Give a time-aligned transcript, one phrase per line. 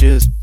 [0.00, 0.39] just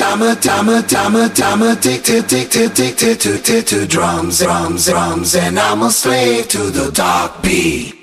[0.00, 0.68] I'm dum
[1.34, 5.90] dum, tick tick tick tick, addicted, addicted, addicted to drums, drums, drums, and I'm a
[5.90, 7.97] slave to the dark beat.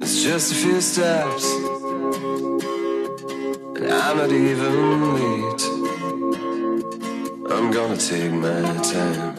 [0.00, 1.44] It's just a few steps,
[3.76, 5.62] and I'm not even late.
[7.52, 9.34] I'm gonna take my time.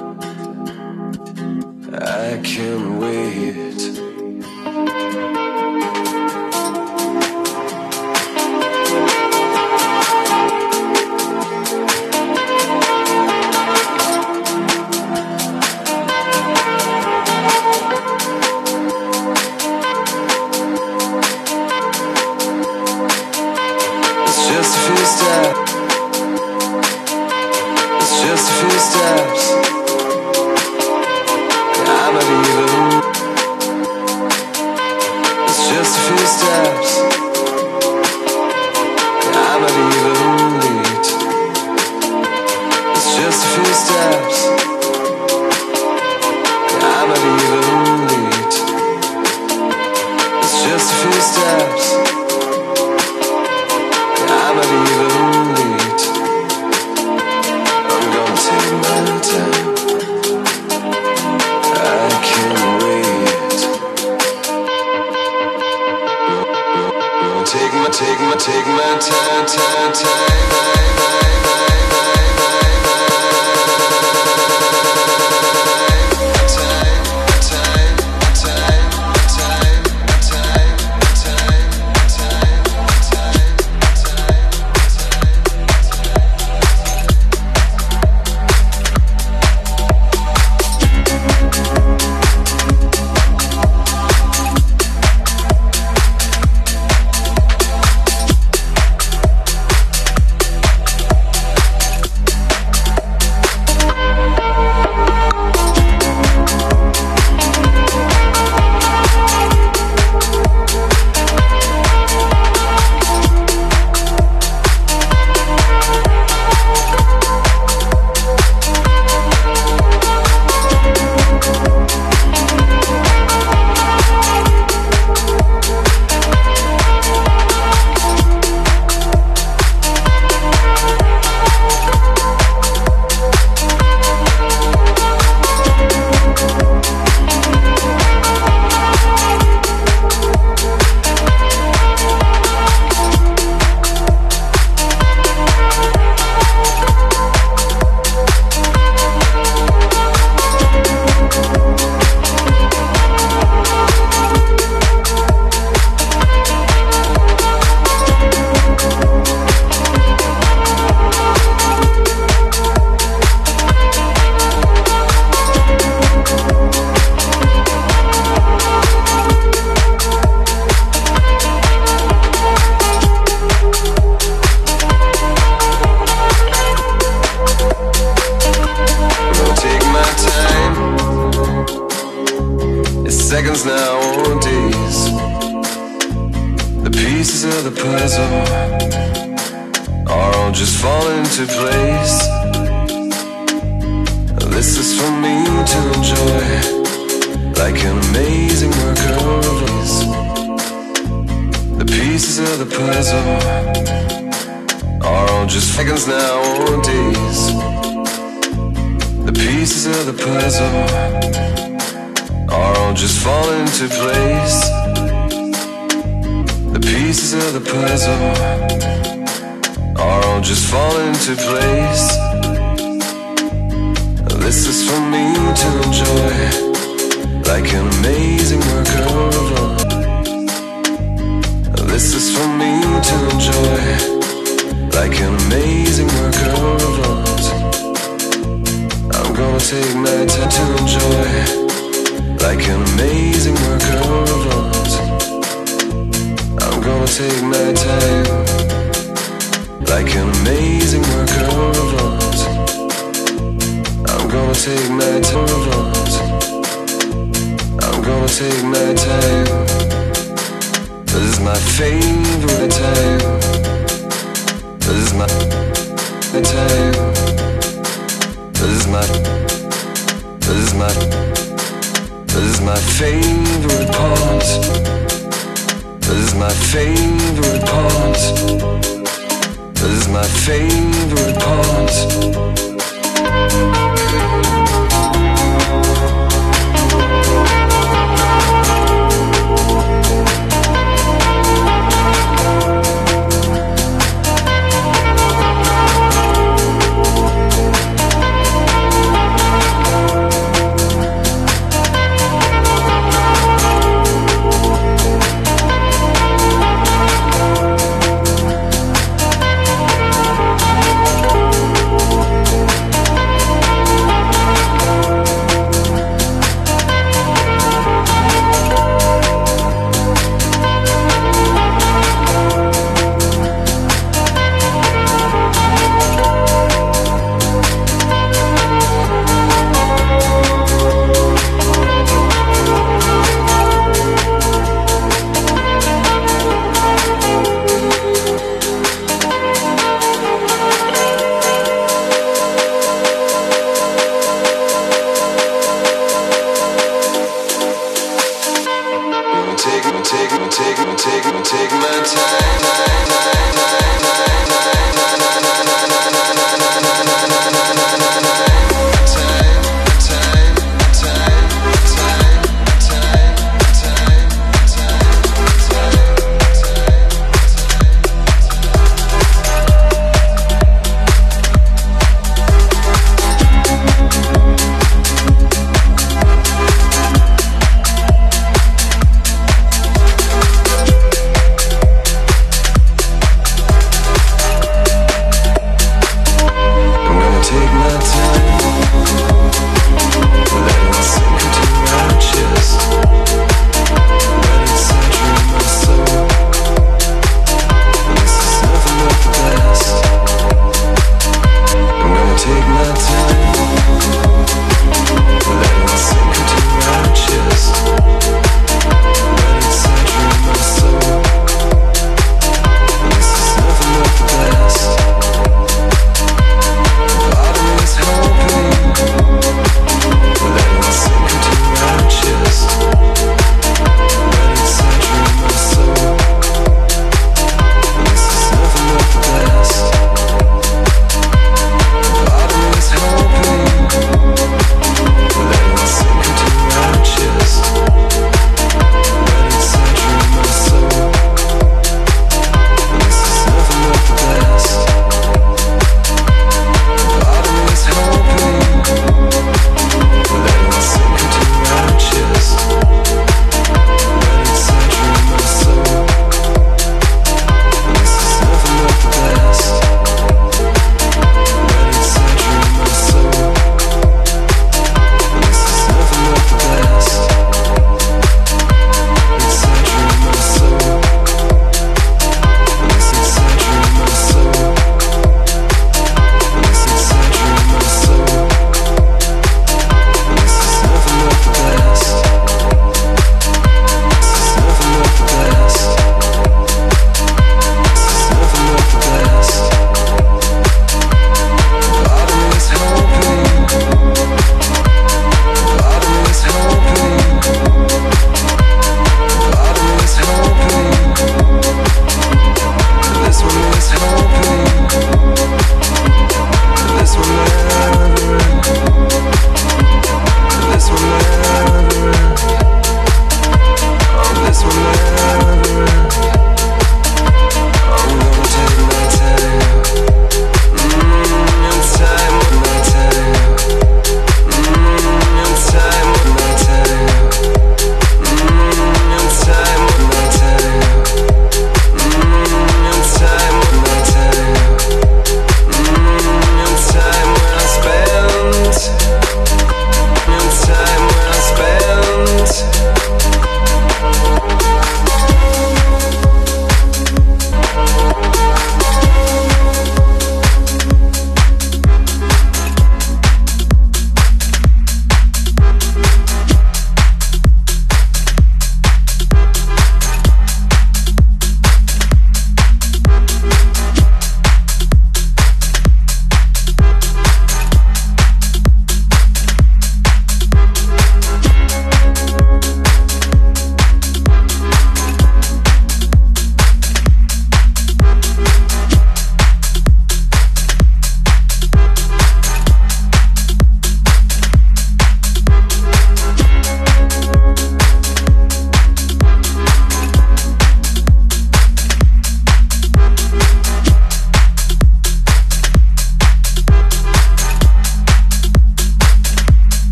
[1.94, 3.46] I can't wait.